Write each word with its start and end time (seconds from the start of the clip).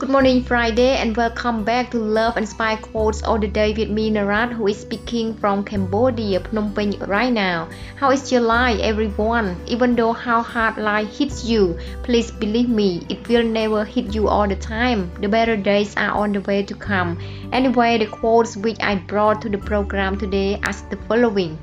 Good 0.00 0.08
morning, 0.08 0.42
Friday, 0.42 0.96
and 0.96 1.14
welcome 1.14 1.62
back 1.62 1.90
to 1.90 1.98
Love 1.98 2.38
and 2.38 2.48
Spy 2.48 2.76
Quotes 2.76 3.22
all 3.22 3.38
the 3.38 3.46
day 3.46 3.74
with 3.74 3.90
me, 3.90 4.10
Narat, 4.10 4.50
who 4.50 4.66
is 4.66 4.80
speaking 4.80 5.34
from 5.34 5.62
Cambodia, 5.62 6.40
Phnom 6.40 6.74
Penh 6.74 6.98
right 7.00 7.30
now. 7.30 7.68
How 7.96 8.10
is 8.10 8.32
your 8.32 8.40
life, 8.40 8.80
everyone? 8.80 9.60
Even 9.66 9.94
though 9.96 10.14
how 10.14 10.40
hard 10.40 10.78
life 10.78 11.18
hits 11.18 11.44
you, 11.44 11.78
please 12.02 12.30
believe 12.30 12.70
me, 12.70 13.04
it 13.10 13.28
will 13.28 13.44
never 13.44 13.84
hit 13.84 14.14
you 14.14 14.26
all 14.26 14.48
the 14.48 14.56
time. 14.56 15.12
The 15.20 15.28
better 15.28 15.58
days 15.58 15.94
are 15.98 16.12
on 16.12 16.32
the 16.32 16.40
way 16.40 16.62
to 16.62 16.74
come. 16.74 17.18
Anyway, 17.52 17.98
the 17.98 18.06
quotes 18.06 18.56
which 18.56 18.78
I 18.80 18.94
brought 18.94 19.42
to 19.42 19.50
the 19.50 19.58
program 19.58 20.16
today 20.18 20.54
are 20.64 20.72
the 20.88 20.96
following. 21.08 21.58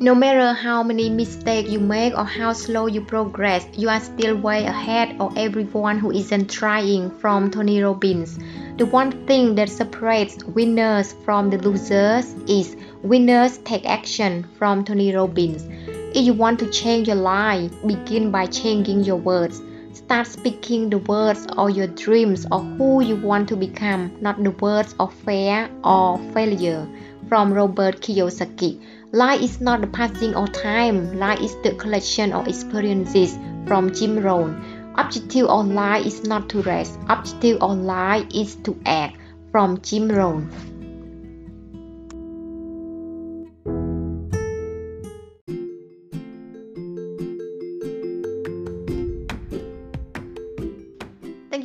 No 0.00 0.14
matter 0.14 0.52
how 0.52 0.84
many 0.84 1.10
mistakes 1.10 1.70
you 1.70 1.80
make 1.80 2.16
or 2.16 2.22
how 2.22 2.52
slow 2.52 2.86
you 2.86 3.00
progress, 3.00 3.66
you 3.76 3.88
are 3.88 3.98
still 3.98 4.36
way 4.36 4.64
ahead 4.64 5.16
of 5.18 5.36
everyone 5.36 5.98
who 5.98 6.12
isn't 6.12 6.48
trying. 6.48 7.10
From 7.18 7.50
Tony 7.50 7.82
Robbins. 7.82 8.38
The 8.76 8.86
one 8.86 9.26
thing 9.26 9.56
that 9.56 9.68
separates 9.68 10.44
winners 10.44 11.14
from 11.24 11.50
the 11.50 11.58
losers 11.58 12.32
is 12.46 12.76
winners 13.02 13.58
take 13.64 13.86
action. 13.86 14.46
From 14.56 14.84
Tony 14.84 15.12
Robbins. 15.12 15.66
If 16.14 16.24
you 16.24 16.32
want 16.32 16.60
to 16.60 16.70
change 16.70 17.08
your 17.08 17.16
life, 17.16 17.72
begin 17.84 18.30
by 18.30 18.46
changing 18.46 19.02
your 19.02 19.16
words. 19.16 19.60
Start 19.94 20.28
speaking 20.28 20.90
the 20.90 20.98
words 20.98 21.44
of 21.56 21.70
your 21.70 21.88
dreams 21.88 22.46
or 22.52 22.60
who 22.60 23.02
you 23.02 23.16
want 23.16 23.48
to 23.48 23.56
become, 23.56 24.16
not 24.20 24.44
the 24.44 24.52
words 24.52 24.94
of 25.00 25.12
fear 25.12 25.68
or 25.82 26.18
failure. 26.32 26.86
From 27.28 27.52
Robert 27.52 28.00
Kiyosaki. 28.00 28.80
Life 29.12 29.40
is 29.40 29.58
not 29.58 29.80
the 29.80 29.86
passing 29.86 30.34
of 30.34 30.52
time, 30.52 31.18
life 31.18 31.40
is 31.40 31.56
the 31.62 31.74
collection 31.76 32.30
of 32.34 32.46
experiences 32.46 33.38
from 33.66 33.90
Jim 33.94 34.18
Rohn. 34.18 34.62
Objective 34.98 35.46
of 35.46 35.68
life 35.68 36.04
is 36.04 36.24
not 36.24 36.50
to 36.50 36.60
rest, 36.60 36.98
objective 37.08 37.62
of 37.62 37.78
life 37.78 38.26
is 38.34 38.56
to 38.64 38.78
act 38.84 39.16
from 39.50 39.80
Jim 39.80 40.10
Rohn. 40.10 40.50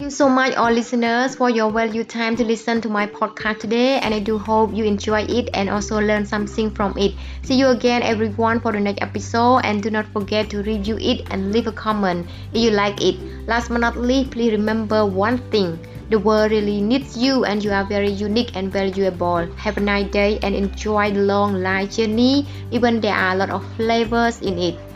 You 0.03 0.09
so 0.09 0.27
much, 0.27 0.53
all 0.55 0.71
listeners, 0.71 1.35
for 1.35 1.49
your 1.49 1.71
valuable 1.71 2.07
time 2.07 2.35
to 2.35 2.43
listen 2.43 2.81
to 2.81 2.89
my 2.89 3.07
podcast 3.07 3.59
today. 3.59 3.99
And 3.99 4.13
I 4.13 4.19
do 4.19 4.37
hope 4.37 4.73
you 4.73 4.83
enjoy 4.83 5.21
it 5.21 5.49
and 5.53 5.69
also 5.69 5.99
learn 5.99 6.25
something 6.25 6.71
from 6.71 6.97
it. 6.97 7.13
See 7.43 7.55
you 7.55 7.67
again, 7.67 8.03
everyone, 8.03 8.59
for 8.59 8.71
the 8.71 8.79
next 8.79 9.01
episode. 9.01 9.61
And 9.63 9.81
do 9.81 9.89
not 9.89 10.05
forget 10.07 10.49
to 10.51 10.61
review 10.63 10.97
it 10.99 11.27
and 11.31 11.51
leave 11.51 11.67
a 11.67 11.71
comment 11.71 12.27
if 12.53 12.61
you 12.61 12.71
like 12.71 13.01
it. 13.01 13.15
Last 13.47 13.69
but 13.69 13.79
not 13.79 13.97
least, 13.97 14.31
please 14.31 14.51
remember 14.51 15.05
one 15.05 15.37
thing 15.49 15.79
the 16.09 16.19
world 16.19 16.51
really 16.51 16.81
needs 16.81 17.17
you, 17.17 17.45
and 17.45 17.63
you 17.63 17.71
are 17.71 17.85
very 17.85 18.09
unique 18.09 18.55
and 18.55 18.71
valuable. 18.71 19.47
Have 19.55 19.77
a 19.77 19.79
nice 19.79 20.11
day 20.11 20.37
and 20.43 20.53
enjoy 20.53 21.11
the 21.11 21.21
long 21.21 21.61
life 21.63 21.91
journey, 21.91 22.45
even 22.71 22.99
there 22.99 23.15
are 23.15 23.33
a 23.33 23.37
lot 23.37 23.49
of 23.49 23.65
flavors 23.75 24.41
in 24.41 24.59
it. 24.59 24.92